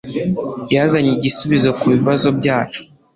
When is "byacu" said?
2.39-2.81